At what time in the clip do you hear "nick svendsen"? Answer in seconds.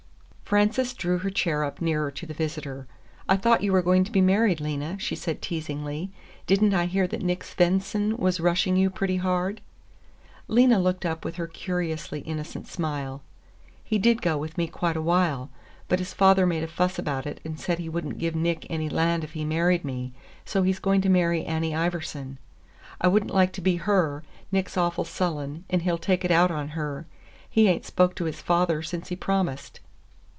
7.23-8.17